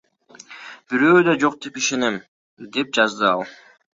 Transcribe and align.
Бирөө 0.93 1.19
да 1.27 1.35
жок 1.43 1.59
деп 1.67 1.77
ишенем,— 1.83 2.17
деп 2.79 2.97
жазды 2.99 3.31
ал. 3.35 3.45